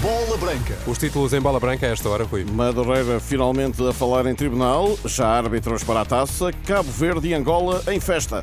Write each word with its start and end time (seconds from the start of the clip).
Bola 0.00 0.36
Branca. 0.36 0.78
Os 0.86 0.96
títulos 0.96 1.32
em 1.32 1.40
bola 1.40 1.58
branca 1.58 1.86
a 1.86 1.90
esta 1.90 2.08
hora, 2.08 2.24
Rui. 2.24 2.44
Madureira 2.44 3.18
finalmente 3.18 3.82
a 3.86 3.92
falar 3.92 4.26
em 4.26 4.34
tribunal, 4.34 4.96
já 5.04 5.26
árbitros 5.26 5.82
para 5.82 6.02
a 6.02 6.04
taça, 6.04 6.52
Cabo 6.66 6.90
Verde 6.90 7.28
e 7.28 7.34
Angola 7.34 7.82
em 7.88 7.98
festa. 7.98 8.42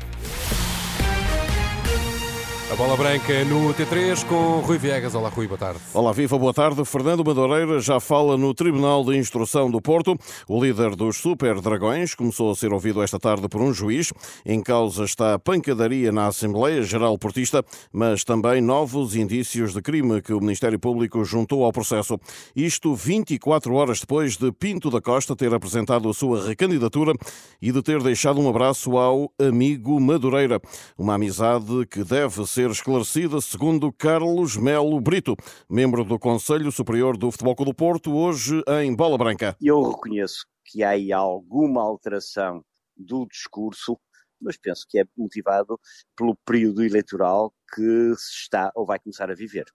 A 2.68 2.74
bola 2.74 2.96
branca 2.96 3.44
no 3.44 3.72
T3 3.72 4.26
com 4.26 4.58
Rui 4.58 4.76
Viegas. 4.76 5.14
Olá, 5.14 5.28
Rui, 5.28 5.46
boa 5.46 5.56
tarde. 5.56 5.78
Olá, 5.94 6.12
viva, 6.12 6.36
boa 6.36 6.52
tarde. 6.52 6.84
Fernando 6.84 7.24
Madureira 7.24 7.78
já 7.78 8.00
fala 8.00 8.36
no 8.36 8.52
Tribunal 8.52 9.04
de 9.04 9.16
Instrução 9.16 9.70
do 9.70 9.80
Porto. 9.80 10.18
O 10.48 10.60
líder 10.60 10.96
dos 10.96 11.16
Super 11.18 11.60
Dragões 11.60 12.16
começou 12.16 12.50
a 12.50 12.56
ser 12.56 12.72
ouvido 12.72 13.00
esta 13.00 13.20
tarde 13.20 13.48
por 13.48 13.60
um 13.62 13.72
juiz. 13.72 14.12
Em 14.44 14.60
causa 14.60 15.04
está 15.04 15.34
a 15.34 15.38
pancadaria 15.38 16.10
na 16.10 16.26
Assembleia 16.26 16.82
Geral 16.82 17.16
Portista, 17.16 17.64
mas 17.92 18.24
também 18.24 18.60
novos 18.60 19.14
indícios 19.14 19.72
de 19.72 19.80
crime 19.80 20.20
que 20.20 20.32
o 20.32 20.40
Ministério 20.40 20.78
Público 20.78 21.24
juntou 21.24 21.64
ao 21.64 21.72
processo. 21.72 22.18
Isto 22.54 22.96
24 22.96 23.72
horas 23.74 24.00
depois 24.00 24.36
de 24.36 24.50
Pinto 24.50 24.90
da 24.90 25.00
Costa 25.00 25.36
ter 25.36 25.54
apresentado 25.54 26.08
a 26.08 26.14
sua 26.14 26.44
recandidatura 26.44 27.12
e 27.62 27.70
de 27.70 27.80
ter 27.80 28.02
deixado 28.02 28.40
um 28.40 28.48
abraço 28.48 28.98
ao 28.98 29.30
amigo 29.38 30.00
Madureira. 30.00 30.60
Uma 30.98 31.14
amizade 31.14 31.86
que 31.88 32.02
deve 32.02 32.44
ser 32.44 32.55
ser 32.56 32.70
esclarecida, 32.70 33.38
segundo 33.42 33.92
Carlos 33.92 34.56
Melo 34.56 34.98
Brito, 34.98 35.36
membro 35.68 36.02
do 36.02 36.18
Conselho 36.18 36.72
Superior 36.72 37.14
do 37.14 37.30
Futebol 37.30 37.54
Clube 37.54 37.72
do 37.72 37.76
Porto, 37.76 38.14
hoje 38.14 38.62
em 38.80 38.96
Bola 38.96 39.18
Branca. 39.18 39.54
Eu 39.60 39.82
reconheço 39.82 40.46
que 40.64 40.82
há 40.82 40.90
aí 40.90 41.12
alguma 41.12 41.82
alteração 41.82 42.64
do 42.96 43.26
discurso, 43.26 44.00
mas 44.40 44.56
penso 44.56 44.86
que 44.88 44.98
é 44.98 45.04
motivado 45.14 45.78
pelo 46.16 46.34
período 46.46 46.82
eleitoral 46.82 47.52
que 47.74 48.14
se 48.16 48.42
está 48.42 48.70
ou 48.74 48.86
vai 48.86 48.98
começar 48.98 49.30
a 49.30 49.34
viver. 49.34 49.66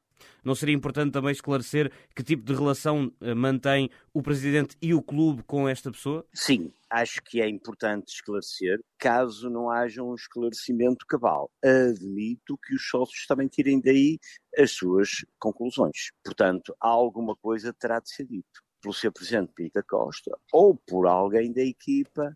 Não 0.44 0.56
seria 0.56 0.76
importante 0.76 1.12
também 1.12 1.32
esclarecer 1.32 1.92
que 2.16 2.24
tipo 2.24 2.44
de 2.44 2.54
relação 2.54 3.12
eh, 3.22 3.34
mantém 3.34 3.90
o 4.14 4.22
presidente 4.22 4.78
e 4.82 4.94
o 4.94 5.02
clube 5.02 5.44
com 5.44 5.68
esta 5.68 5.92
pessoa? 5.92 6.26
Sim, 6.34 6.72
acho 6.90 7.22
que 7.24 7.42
é 7.42 7.50
importante 7.50 8.14
esclarecer, 8.14 8.80
caso 8.98 9.50
não 9.50 9.70
haja 9.70 10.04
um 10.04 10.16
esclarecimento 10.16 11.06
cabal. 11.08 11.50
Admito 11.64 12.58
que 12.58 12.76
os 12.76 12.88
sócios 12.88 13.26
também 13.28 13.48
tirem 13.48 13.80
daí 13.80 14.20
as 14.58 14.72
suas 14.72 15.26
conclusões. 15.40 16.12
Portanto, 16.24 16.76
alguma 16.80 17.36
coisa 17.36 17.74
terá 17.74 18.00
de 18.00 18.10
ser 18.10 18.26
dito 18.26 18.62
pelo 18.82 18.94
seu 18.94 19.12
presidente 19.12 19.54
Pita 19.56 19.84
Costa 19.84 20.32
ou 20.52 20.76
por 20.76 21.08
alguém 21.08 21.54
da 21.54 21.62
equipa 21.62 22.36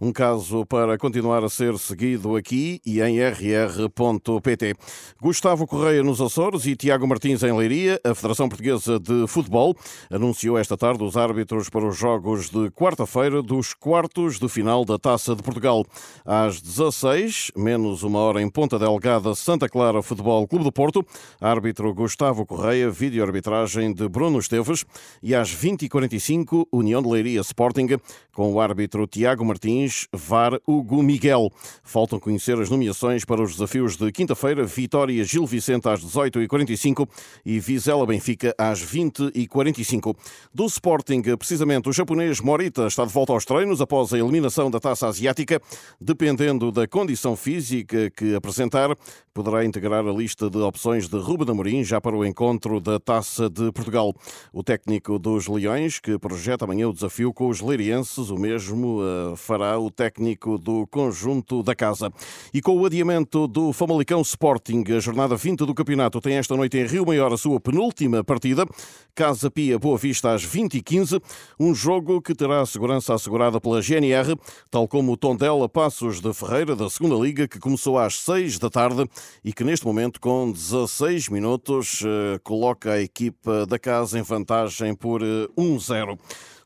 um 0.00 0.12
caso 0.12 0.64
para 0.66 0.98
continuar 0.98 1.42
a 1.44 1.48
ser 1.48 1.78
seguido 1.78 2.36
aqui 2.36 2.80
e 2.84 3.00
em 3.00 3.18
rr.pt. 3.20 4.74
Gustavo 5.20 5.66
Correia 5.66 6.02
nos 6.02 6.20
Açores 6.20 6.66
e 6.66 6.76
Tiago 6.76 7.06
Martins 7.06 7.42
em 7.42 7.56
Leiria, 7.56 8.00
a 8.04 8.14
Federação 8.14 8.48
Portuguesa 8.48 8.98
de 8.98 9.26
Futebol, 9.26 9.76
anunciou 10.10 10.58
esta 10.58 10.76
tarde 10.76 11.02
os 11.02 11.16
árbitros 11.16 11.68
para 11.68 11.86
os 11.86 11.96
jogos 11.96 12.50
de 12.50 12.70
quarta-feira 12.70 13.42
dos 13.42 13.74
quartos 13.74 14.38
de 14.38 14.48
final 14.48 14.84
da 14.84 14.98
Taça 14.98 15.34
de 15.34 15.42
Portugal. 15.42 15.84
Às 16.24 16.60
16, 16.60 17.52
menos 17.56 18.02
uma 18.02 18.20
hora 18.20 18.42
em 18.42 18.48
Ponta 18.48 18.78
Delgada, 18.78 19.34
Santa 19.34 19.68
Clara 19.68 20.02
Futebol 20.02 20.46
Clube 20.46 20.64
do 20.64 20.72
Porto, 20.72 21.04
árbitro 21.40 21.92
Gustavo 21.94 22.44
Correia, 22.46 22.90
vídeo-arbitragem 22.90 23.92
de 23.92 24.08
Bruno 24.08 24.38
Esteves 24.38 24.84
e 25.22 25.34
às 25.34 25.54
20h45, 25.54 26.66
União 26.72 27.02
de 27.02 27.08
Leiria 27.08 27.40
Sporting, 27.40 27.88
com 28.32 28.52
o 28.52 28.60
árbitro 28.60 29.06
Tiago 29.06 29.44
Martins 29.44 29.55
Martins, 29.56 30.06
VAR 30.12 30.60
Hugo 30.66 31.02
Miguel. 31.02 31.50
Faltam 31.82 32.20
conhecer 32.20 32.60
as 32.60 32.68
nomeações 32.68 33.24
para 33.24 33.42
os 33.42 33.52
desafios 33.52 33.96
de 33.96 34.12
quinta-feira, 34.12 34.64
Vitória 34.64 35.24
Gil 35.24 35.46
Vicente 35.46 35.88
às 35.88 36.04
18h45 36.04 37.08
e 37.44 37.58
Vizela 37.58 38.04
Benfica 38.04 38.54
às 38.58 38.84
20h45. 38.84 40.14
Do 40.52 40.66
Sporting, 40.66 41.22
precisamente, 41.38 41.88
o 41.88 41.92
japonês 41.92 42.38
Morita 42.38 42.86
está 42.86 43.06
de 43.06 43.12
volta 43.12 43.32
aos 43.32 43.46
treinos 43.46 43.80
após 43.80 44.12
a 44.12 44.18
eliminação 44.18 44.70
da 44.70 44.78
Taça 44.78 45.08
Asiática. 45.08 45.60
Dependendo 45.98 46.70
da 46.70 46.86
condição 46.86 47.34
física 47.34 48.10
que 48.10 48.34
apresentar, 48.34 48.94
poderá 49.32 49.64
integrar 49.64 50.06
a 50.06 50.12
lista 50.12 50.50
de 50.50 50.58
opções 50.58 51.08
de 51.08 51.18
Ruben 51.18 51.50
Amorim 51.50 51.82
já 51.82 52.00
para 52.00 52.16
o 52.16 52.24
encontro 52.24 52.78
da 52.80 52.98
Taça 52.98 53.48
de 53.48 53.72
Portugal. 53.72 54.14
O 54.52 54.62
técnico 54.62 55.18
dos 55.18 55.46
Leões, 55.46 55.98
que 55.98 56.18
projeta 56.18 56.64
amanhã 56.64 56.88
o 56.88 56.92
desafio 56.92 57.32
com 57.32 57.48
os 57.48 57.60
leirienses, 57.60 58.30
o 58.30 58.36
mesmo 58.36 59.00
uh, 59.00 59.36
fará 59.46 59.78
o 59.78 59.90
técnico 59.90 60.58
do 60.58 60.86
conjunto 60.88 61.62
da 61.62 61.74
casa. 61.74 62.12
E 62.52 62.60
com 62.60 62.76
o 62.76 62.84
adiamento 62.84 63.46
do 63.46 63.72
Famalicão 63.72 64.20
Sporting, 64.22 64.82
a 64.88 64.98
jornada 64.98 65.36
20 65.36 65.60
do 65.60 65.72
campeonato 65.72 66.20
tem 66.20 66.34
esta 66.36 66.56
noite 66.56 66.76
em 66.76 66.84
Rio 66.84 67.06
Maior 67.06 67.32
a 67.32 67.36
sua 67.36 67.60
penúltima 67.60 68.24
partida. 68.24 68.66
Casa 69.14 69.50
Pia 69.50 69.78
Boa 69.78 69.96
Vista 69.96 70.34
às 70.34 70.44
20h15, 70.44 71.22
um 71.58 71.74
jogo 71.74 72.20
que 72.20 72.34
terá 72.34 72.60
a 72.60 72.66
segurança 72.66 73.14
assegurada 73.14 73.60
pela 73.60 73.80
GNR, 73.80 74.36
tal 74.70 74.86
como 74.88 75.12
o 75.12 75.16
Tondela 75.16 75.68
Passos 75.68 76.20
de 76.20 76.34
Ferreira 76.34 76.74
da 76.74 76.90
segunda 76.90 77.14
Liga, 77.14 77.46
que 77.48 77.58
começou 77.58 77.98
às 77.98 78.18
6 78.20 78.58
da 78.58 78.68
tarde 78.68 79.08
e 79.44 79.52
que 79.52 79.64
neste 79.64 79.86
momento, 79.86 80.20
com 80.20 80.50
16 80.50 81.28
minutos, 81.28 82.02
eh, 82.04 82.38
coloca 82.42 82.92
a 82.92 83.00
equipa 83.00 83.64
da 83.64 83.78
casa 83.78 84.18
em 84.18 84.22
vantagem 84.22 84.94
por 84.94 85.22
1-0. 85.56 86.18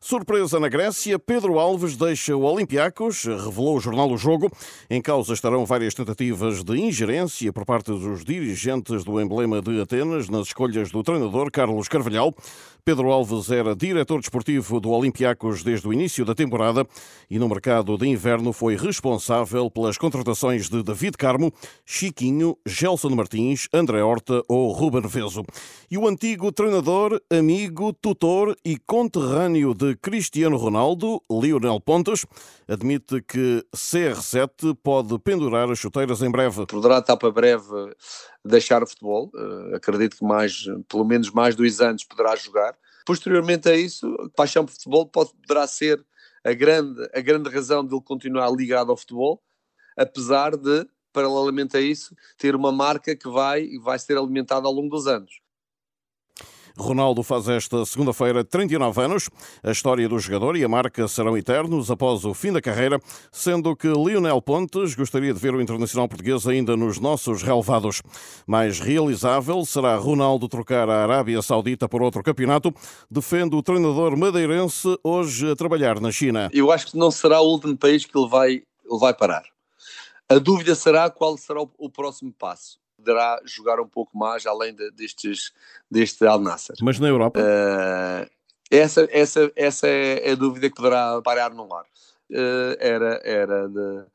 Surpresa 0.03 0.59
na 0.59 0.67
Grécia, 0.67 1.19
Pedro 1.19 1.59
Alves 1.59 1.95
deixa 1.95 2.35
o 2.35 2.41
Olympiacos, 2.41 3.23
revelou 3.23 3.77
o 3.77 3.79
jornal 3.79 4.09
O 4.09 4.17
Jogo. 4.17 4.51
Em 4.89 4.99
causa 4.99 5.31
estarão 5.31 5.63
várias 5.63 5.93
tentativas 5.93 6.63
de 6.63 6.75
ingerência 6.75 7.53
por 7.53 7.65
parte 7.65 7.91
dos 7.91 8.25
dirigentes 8.25 9.03
do 9.03 9.21
emblema 9.21 9.61
de 9.61 9.79
Atenas 9.79 10.27
nas 10.27 10.47
escolhas 10.47 10.89
do 10.89 11.03
treinador 11.03 11.51
Carlos 11.51 11.87
Carvalhal. 11.87 12.33
Pedro 12.83 13.11
Alves 13.11 13.51
era 13.51 13.75
diretor 13.75 14.19
desportivo 14.19 14.79
do 14.79 14.89
Olympiacos 14.89 15.63
desde 15.63 15.87
o 15.87 15.93
início 15.93 16.25
da 16.25 16.33
temporada 16.33 16.85
e 17.29 17.37
no 17.37 17.47
mercado 17.47 17.97
de 17.97 18.07
inverno 18.07 18.51
foi 18.51 18.75
responsável 18.75 19.69
pelas 19.69 19.97
contratações 19.97 20.67
de 20.67 20.81
David 20.81 21.15
Carmo, 21.17 21.53
Chiquinho, 21.85 22.57
Gelson 22.65 23.09
Martins, 23.09 23.67
André 23.71 24.01
Horta 24.01 24.43
ou 24.47 24.71
Ruben 24.71 25.07
Veso. 25.07 25.43
E 25.89 25.97
o 25.97 26.07
antigo 26.07 26.51
treinador, 26.51 27.21
amigo, 27.29 27.93
tutor 27.93 28.55
e 28.65 28.77
conterrâneo 28.77 29.73
de 29.75 29.95
Cristiano 29.97 30.57
Ronaldo, 30.57 31.21
Lionel 31.31 31.79
Pontes, 31.79 32.25
admite 32.67 33.21
que 33.21 33.63
CR7 33.75 34.75
pode 34.81 35.19
pendurar 35.19 35.69
as 35.69 35.77
chuteiras 35.77 36.21
em 36.21 36.31
breve. 36.31 36.65
Poderá 36.65 36.97
estar 36.97 37.17
para 37.17 37.31
breve 37.31 37.93
deixar 38.45 38.83
o 38.83 38.87
futebol. 38.87 39.31
Uh, 39.33 39.75
acredito 39.75 40.17
que 40.17 40.23
mais, 40.23 40.65
pelo 40.87 41.05
menos 41.05 41.29
mais 41.31 41.55
dois 41.55 41.81
anos 41.81 42.03
poderá 42.03 42.35
jogar. 42.35 42.75
Posteriormente 43.05 43.69
a 43.69 43.75
isso, 43.75 44.07
a 44.19 44.29
paixão 44.29 44.65
por 44.65 44.73
futebol 44.73 45.05
pode, 45.07 45.31
poderá 45.33 45.65
ser 45.67 46.03
a 46.43 46.53
grande, 46.53 47.09
a 47.13 47.21
grande 47.21 47.49
razão 47.49 47.85
de 47.85 47.93
ele 47.93 48.01
continuar 48.01 48.49
ligado 48.51 48.91
ao 48.91 48.97
futebol, 48.97 49.41
apesar 49.97 50.55
de, 50.55 50.87
paralelamente 51.13 51.77
a 51.77 51.81
isso, 51.81 52.15
ter 52.37 52.55
uma 52.55 52.71
marca 52.71 53.15
que 53.15 53.29
vai, 53.29 53.67
vai 53.79 53.99
ser 53.99 54.17
alimentada 54.17 54.67
ao 54.67 54.73
longo 54.73 54.89
dos 54.89 55.07
anos. 55.07 55.40
Ronaldo 56.77 57.23
faz 57.23 57.47
esta 57.47 57.85
segunda-feira 57.85 58.43
39 58.43 59.01
anos. 59.01 59.29
A 59.63 59.71
história 59.71 60.07
do 60.07 60.19
jogador 60.19 60.55
e 60.55 60.63
a 60.63 60.69
marca 60.69 61.07
serão 61.07 61.37
eternos 61.37 61.91
após 61.91 62.25
o 62.25 62.33
fim 62.33 62.51
da 62.51 62.61
carreira, 62.61 62.99
sendo 63.31 63.75
que 63.75 63.87
Lionel 63.87 64.41
Pontes 64.41 64.95
gostaria 64.95 65.33
de 65.33 65.39
ver 65.39 65.53
o 65.53 65.61
internacional 65.61 66.07
português 66.07 66.47
ainda 66.47 66.75
nos 66.75 66.99
nossos 66.99 67.43
relevados. 67.43 68.01
Mais 68.47 68.79
realizável 68.79 69.65
será 69.65 69.95
Ronaldo 69.95 70.47
trocar 70.47 70.89
a 70.89 71.03
Arábia 71.03 71.41
Saudita 71.41 71.87
por 71.87 72.01
outro 72.01 72.23
campeonato, 72.23 72.73
defende 73.09 73.55
o 73.55 73.63
treinador 73.63 74.17
madeirense 74.17 74.97
hoje 75.03 75.51
a 75.51 75.55
trabalhar 75.55 75.99
na 75.99 76.11
China. 76.11 76.49
Eu 76.53 76.71
acho 76.71 76.87
que 76.87 76.97
não 76.97 77.11
será 77.11 77.41
o 77.41 77.47
último 77.47 77.77
país 77.77 78.05
que 78.05 78.17
ele 78.17 78.27
vai, 78.27 78.49
ele 78.51 78.99
vai 78.99 79.13
parar. 79.13 79.43
A 80.27 80.39
dúvida 80.39 80.75
será 80.75 81.09
qual 81.09 81.37
será 81.37 81.61
o, 81.61 81.69
o 81.77 81.89
próximo 81.89 82.33
passo 82.33 82.80
poderá 83.01 83.41
jogar 83.45 83.79
um 83.79 83.87
pouco 83.87 84.17
mais 84.17 84.45
além 84.45 84.73
de, 84.73 84.91
destes, 84.91 85.51
deste 85.89 86.25
Al 86.25 86.39
Nasser. 86.39 86.75
Mas 86.81 86.99
na 86.99 87.07
Europa? 87.07 87.39
Uh, 87.39 88.29
essa, 88.69 89.07
essa, 89.11 89.51
essa 89.55 89.87
é 89.87 90.31
a 90.31 90.35
dúvida 90.35 90.69
que 90.69 90.75
poderá 90.75 91.21
parar 91.21 91.53
no 91.53 91.67
lar. 91.67 91.85
Uh, 92.29 92.77
era 92.79 93.19
era 93.25 93.67
de, 93.67 94.05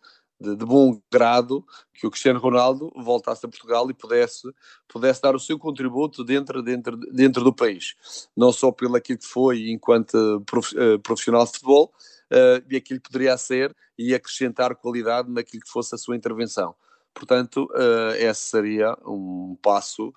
de, 0.41 0.57
de, 0.57 0.65
bom 0.65 0.99
grado 1.13 1.63
que 1.93 2.07
o 2.07 2.11
Cristiano 2.11 2.41
Ronaldo 2.41 2.91
voltasse 2.97 3.45
a 3.45 3.49
Portugal 3.49 3.91
e 3.91 3.95
pudesse, 3.95 4.49
pudesse 4.89 5.21
dar 5.21 5.35
o 5.35 5.41
seu 5.41 5.59
contributo 5.59 6.25
dentro, 6.25 6.63
dentro, 6.63 6.97
dentro 6.97 7.45
do 7.45 7.53
país. 7.53 7.95
Não 8.35 8.51
só 8.53 8.73
pelo 8.73 8.97
aquilo 8.97 9.19
que 9.19 9.27
foi 9.27 9.71
enquanto 9.71 10.43
eh, 10.77 10.99
profissional 11.03 11.45
de 11.45 11.53
futebol, 11.53 11.93
uh, 12.31 12.65
e 12.71 12.77
aquilo 12.77 13.01
que 13.01 13.11
poderia 13.11 13.37
ser 13.37 13.75
e 13.99 14.15
acrescentar 14.15 14.75
qualidade 14.77 15.31
naquilo 15.31 15.63
que 15.63 15.71
fosse 15.71 15.95
a 15.95 15.99
sua 15.99 16.17
intervenção. 16.17 16.75
Portanto, 17.17 17.67
uh, 17.73 18.13
esse 18.19 18.51
seria 18.51 18.95
um 19.07 19.57
passo 19.63 20.13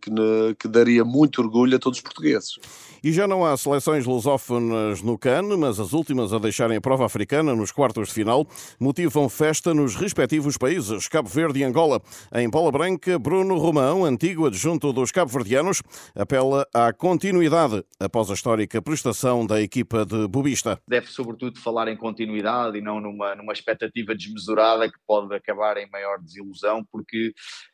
que, 0.00 0.10
ne, 0.10 0.54
que 0.58 0.68
daria 0.68 1.04
muito 1.04 1.40
orgulho 1.40 1.76
a 1.76 1.78
todos 1.78 1.98
os 1.98 2.02
portugueses. 2.02 2.58
E 3.02 3.12
já 3.12 3.26
não 3.26 3.44
há 3.46 3.56
seleções 3.56 4.04
lusófonas 4.04 5.00
no 5.00 5.16
CAN, 5.16 5.56
mas 5.56 5.80
as 5.80 5.92
últimas 5.94 6.32
a 6.34 6.38
deixarem 6.38 6.76
a 6.76 6.80
prova 6.80 7.06
africana 7.06 7.54
nos 7.54 7.72
quartos 7.72 8.08
de 8.08 8.14
final 8.14 8.46
motivam 8.78 9.28
festa 9.28 9.72
nos 9.72 9.94
respectivos 9.94 10.58
países, 10.58 11.08
Cabo 11.08 11.28
Verde 11.28 11.60
e 11.60 11.64
Angola. 11.64 12.02
Em 12.34 12.48
bola 12.48 12.70
branca, 12.70 13.18
Bruno 13.18 13.56
Romão, 13.56 14.04
antigo 14.04 14.46
adjunto 14.46 14.92
dos 14.92 15.10
cabo-verdianos, 15.10 15.82
apela 16.14 16.66
à 16.74 16.92
continuidade 16.92 17.82
após 17.98 18.30
a 18.30 18.34
histórica 18.34 18.82
prestação 18.82 19.46
da 19.46 19.62
equipa 19.62 20.04
de 20.04 20.28
Bubista. 20.28 20.78
Deve, 20.86 21.06
sobretudo, 21.06 21.58
falar 21.58 21.88
em 21.88 21.96
continuidade 21.96 22.76
e 22.76 22.82
não 22.82 23.00
numa, 23.00 23.34
numa 23.34 23.52
expectativa 23.52 24.14
desmesurada 24.14 24.90
que 24.90 24.98
pode 25.06 25.34
acabar 25.34 25.78
em 25.78 25.88
maior 25.90 26.18
desilusão, 26.20 26.84
porque 26.92 27.32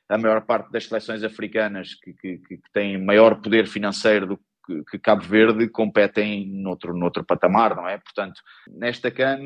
a 0.09 0.19
maior 0.19 0.43
parte 0.43 0.71
das 0.71 0.87
seleções 0.87 1.23
africanas 1.23 1.95
que, 1.95 2.13
que, 2.15 2.39
que 2.39 2.61
têm 2.73 3.03
maior 3.03 3.41
poder 3.41 3.67
financeiro 3.67 4.27
do 4.27 4.41
que, 4.67 4.85
que 4.91 4.99
Cabo 4.99 5.23
Verde 5.23 5.69
competem 5.69 6.49
noutro, 6.49 6.97
noutro 6.97 7.25
patamar, 7.25 7.75
não 7.75 7.89
é? 7.89 7.99
Portanto, 7.99 8.41
nesta 8.69 9.11
CAN 9.11 9.39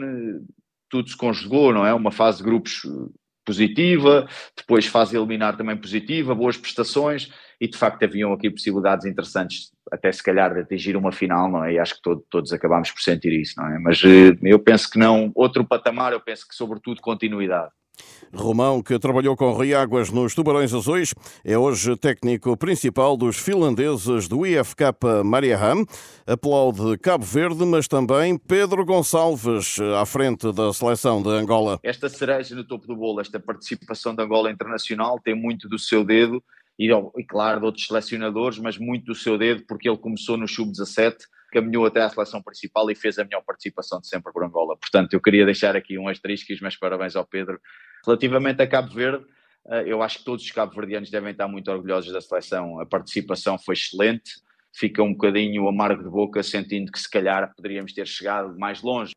tudo 0.89 1.09
se 1.09 1.17
conjugou, 1.17 1.73
não 1.73 1.87
é? 1.87 1.95
Uma 1.95 2.11
fase 2.11 2.39
de 2.39 2.45
grupos 2.45 2.83
positiva, 3.45 4.29
depois 4.57 4.87
fase 4.87 5.17
eliminar 5.17 5.57
também 5.57 5.77
positiva, 5.77 6.35
boas 6.35 6.57
prestações 6.57 7.33
e 7.61 7.67
de 7.67 7.77
facto 7.77 8.05
haviam 8.05 8.33
aqui 8.33 8.51
possibilidades 8.51 9.07
interessantes 9.07 9.73
até 9.91 10.13
se 10.13 10.23
calhar 10.23 10.55
de 10.55 10.61
atingir 10.61 10.97
uma 10.97 11.11
final, 11.11 11.51
não 11.51 11.65
é? 11.65 11.75
E 11.75 11.79
acho 11.79 11.97
que 11.97 12.03
todo, 12.03 12.25
todos 12.31 12.53
acabámos 12.53 12.91
por 12.91 13.01
sentir 13.01 13.33
isso, 13.33 13.55
não 13.57 13.67
é? 13.67 13.79
Mas 13.79 14.03
eh, 14.05 14.37
eu 14.43 14.59
penso 14.59 14.91
que 14.91 14.99
não, 14.99 15.33
outro 15.35 15.65
patamar, 15.67 16.13
eu 16.13 16.21
penso 16.21 16.47
que 16.47 16.55
sobretudo 16.55 17.01
continuidade. 17.01 17.71
Romão, 18.33 18.83
que 18.83 18.99
trabalhou 18.99 19.37
com 19.37 19.53
Rui 19.53 19.75
Águas 19.75 20.11
nos 20.11 20.35
Tubarões 20.35 20.73
Azuis, 20.73 21.15
é 21.45 21.59
hoje 21.59 21.97
técnico 21.97 22.57
principal 22.57 23.17
dos 23.17 23.37
finlandeses 23.37 24.29
do 24.29 24.47
IFK 24.47 24.85
Mariehamn. 25.25 25.85
Aplaude 26.27 26.97
Cabo 26.99 27.25
Verde, 27.25 27.65
mas 27.65 27.89
também 27.89 28.39
Pedro 28.39 28.85
Gonçalves, 28.85 29.79
à 29.99 30.07
frente 30.07 30.53
da 30.53 30.73
seleção 30.73 31.23
de 31.23 31.31
Angola. 31.31 31.81
Esta 31.83 32.09
cereja 32.09 32.55
no 32.55 32.65
topo 32.65 32.87
do 32.87 32.97
bolo, 32.97 33.21
esta 33.21 33.41
participação 33.41 34.15
da 34.15 34.23
Angola 34.23 34.51
internacional, 34.51 35.19
tem 35.19 35.35
muito 35.35 35.69
do 35.69 35.79
seu 35.79 36.05
dedo 36.05 36.43
e, 36.79 36.91
e 36.91 37.25
claro, 37.25 37.61
de 37.61 37.67
outros 37.67 37.87
selecionadores, 37.87 38.59
mas 38.59 38.79
muito 38.79 39.07
do 39.07 39.15
seu 39.15 39.37
dedo, 39.37 39.65
porque 39.67 39.89
ele 39.89 39.99
começou 39.99 40.37
no 40.37 40.47
Sub-17 40.47 41.17
caminhou 41.51 41.87
até 41.87 42.01
à 42.01 42.09
seleção 42.09 42.43
principal 42.43 42.91
e 42.91 42.95
fez 42.95 43.19
a 43.19 43.25
melhor 43.25 43.43
participação 43.43 44.01
de 44.01 44.09
sempre 44.09 44.33
por 44.33 44.45
Angola. 44.45 44.77
Portanto, 44.77 45.13
eu 45.13 45.21
queria 45.21 45.45
deixar 45.45 45.77
aqui 45.77 45.99
um 45.99 46.09
asterisco 46.09 46.53
e 46.53 46.55
os 46.55 46.61
meus 46.61 46.77
parabéns 46.77 47.17
ao 47.17 47.27
Pedro. 47.27 47.61
Relativamente 48.05 48.63
a 48.63 48.67
Cabo 48.67 48.93
Verde, 48.95 49.25
eh, 49.69 49.85
eu 49.87 50.03
acho 50.03 50.19
que 50.19 50.25
todos 50.25 50.45
os 50.45 50.51
cabo-verdianos 50.51 51.11
devem 51.11 51.33
estar 51.33 51.49
muito 51.49 51.71
orgulhosos 51.71 52.13
da 52.13 52.21
seleção. 52.21 52.81
A 52.81 52.87
participação 52.87 53.59
foi 53.59 53.75
excelente, 53.75 54.33
fica 54.73 55.03
um 55.03 55.13
bocadinho 55.13 55.69
amargo 55.69 56.03
de 56.03 56.11
boca, 56.11 56.43
sentindo 56.43 56.91
que 56.91 56.99
se 56.99 57.11
calhar 57.11 57.53
poderíamos 57.55 57.93
ter 57.93 58.07
chegado 58.07 58.59
mais 58.59 58.83
longe. 58.83 59.13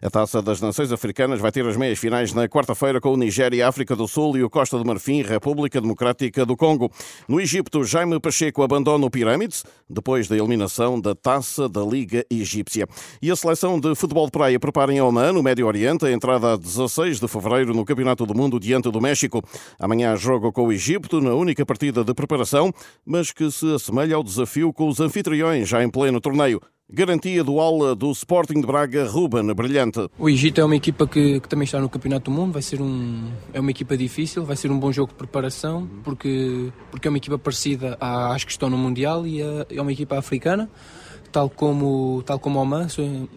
A 0.00 0.10
Taça 0.10 0.42
das 0.42 0.60
Nações 0.60 0.90
Africanas 0.90 1.40
vai 1.40 1.52
ter 1.52 1.66
as 1.66 1.76
meias 1.76 1.98
finais 1.98 2.32
na 2.34 2.48
quarta-feira 2.48 3.00
com 3.00 3.12
o 3.12 3.16
Nigéria, 3.16 3.68
África 3.68 3.94
do 3.94 4.08
Sul 4.08 4.36
e 4.36 4.42
o 4.42 4.50
Costa 4.50 4.76
do 4.76 4.84
Marfim, 4.84 5.22
República 5.22 5.80
Democrática 5.80 6.44
do 6.44 6.56
Congo. 6.56 6.90
No 7.28 7.40
Egito, 7.40 7.84
Jaime 7.84 8.18
Pacheco 8.18 8.62
abandona 8.62 9.06
o 9.06 9.10
Pirâmides 9.10 9.64
depois 9.88 10.26
da 10.26 10.36
eliminação 10.36 11.00
da 11.00 11.14
Taça 11.14 11.68
da 11.68 11.82
Liga 11.82 12.24
Egípcia. 12.30 12.88
E 13.20 13.30
a 13.30 13.36
seleção 13.36 13.78
de 13.78 13.94
futebol 13.94 14.26
de 14.26 14.32
praia 14.32 14.58
prepara 14.58 14.92
em 14.92 15.00
Oman, 15.00 15.32
no 15.32 15.42
Médio 15.42 15.66
Oriente, 15.66 16.04
a 16.04 16.10
entrada 16.12 16.54
a 16.54 16.56
16 16.56 17.20
de 17.20 17.28
fevereiro 17.28 17.74
no 17.74 17.84
Campeonato 17.84 18.26
do 18.26 18.34
Mundo 18.34 18.58
diante 18.58 18.90
do 18.90 19.00
México. 19.00 19.42
Amanhã 19.78 20.16
joga 20.16 20.50
com 20.50 20.66
o 20.66 20.72
Egito 20.72 21.20
na 21.20 21.34
única 21.34 21.64
partida 21.64 22.02
de 22.02 22.14
preparação, 22.14 22.72
mas 23.06 23.30
que 23.30 23.50
se 23.50 23.74
assemelha 23.74 24.16
ao 24.16 24.22
desafio 24.22 24.72
com 24.72 24.88
os 24.88 25.00
anfitriões 25.00 25.68
já 25.68 25.82
em 25.82 25.90
pleno 25.90 26.20
torneio. 26.20 26.60
Garantia 26.94 27.42
do 27.42 27.58
aula 27.58 27.94
do 27.96 28.10
Sporting 28.10 28.60
de 28.60 28.66
Braga, 28.66 29.08
Ruben 29.08 29.54
Brilhante. 29.54 30.10
O 30.18 30.28
Egito 30.28 30.60
é 30.60 30.64
uma 30.64 30.76
equipa 30.76 31.06
que, 31.06 31.40
que, 31.40 31.48
também 31.48 31.64
está 31.64 31.80
no 31.80 31.88
Campeonato 31.88 32.30
do 32.30 32.36
Mundo, 32.36 32.52
vai 32.52 32.60
ser 32.60 32.82
um, 32.82 33.30
é 33.50 33.60
uma 33.60 33.70
equipa 33.70 33.96
difícil, 33.96 34.44
vai 34.44 34.56
ser 34.56 34.70
um 34.70 34.78
bom 34.78 34.92
jogo 34.92 35.10
de 35.10 35.16
preparação, 35.16 35.88
porque, 36.04 36.70
porque 36.90 37.08
é 37.08 37.10
uma 37.10 37.16
equipa 37.16 37.38
parecida 37.38 37.96
às 37.98 38.44
que 38.44 38.50
estão 38.50 38.68
no 38.68 38.76
Mundial 38.76 39.26
e 39.26 39.40
é, 39.40 39.66
é 39.70 39.80
uma 39.80 39.90
equipa 39.90 40.18
africana 40.18 40.68
tal 41.32 41.48
como, 41.48 42.22
tal 42.26 42.38
como 42.38 42.58
o 42.58 42.62
Oman, 42.62 42.86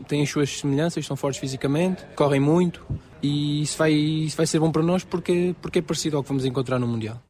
têm 0.06 0.22
as 0.22 0.30
suas 0.30 0.50
semelhanças, 0.60 1.06
são 1.06 1.16
fortes 1.16 1.40
fisicamente, 1.40 2.04
correm 2.14 2.42
muito 2.42 2.86
e 3.24 3.62
isso 3.62 3.78
vai, 3.78 3.94
isso 3.94 4.36
vai 4.36 4.46
ser 4.46 4.60
bom 4.60 4.70
para 4.70 4.84
nós 4.84 5.06
porque, 5.06 5.56
porque 5.62 5.80
é 5.80 5.82
parecido 5.82 6.18
ao 6.18 6.24
que 6.24 6.28
vamos 6.28 6.44
encontrar 6.44 6.78
no 6.78 6.88
Mundial. 6.88 7.22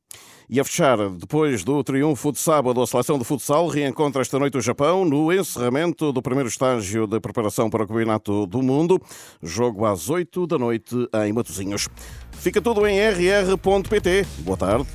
E 0.47 0.59
a 0.59 0.63
fechar, 0.63 0.97
depois 1.09 1.63
do 1.63 1.83
triunfo 1.83 2.31
de 2.31 2.37
sábado, 2.37 2.81
a 2.81 2.85
seleção 2.85 3.17
de 3.17 3.25
futsal 3.25 3.67
reencontra 3.67 4.21
esta 4.21 4.37
noite 4.37 4.57
o 4.57 4.61
Japão 4.61 5.03
no 5.03 5.33
encerramento 5.33 6.13
do 6.13 6.21
primeiro 6.21 6.47
estágio 6.47 7.07
de 7.07 7.19
preparação 7.19 7.69
para 7.69 7.83
o 7.83 7.87
Campeonato 7.87 8.45
do 8.45 8.61
Mundo. 8.61 9.01
Jogo 9.41 9.85
às 9.85 10.09
8 10.09 10.45
da 10.45 10.59
noite 10.59 10.95
em 11.25 11.33
Matosinhos. 11.33 11.89
Fica 12.31 12.61
tudo 12.61 12.85
em 12.85 12.99
rr.pt. 12.99 14.25
Boa 14.39 14.57
tarde. 14.57 14.85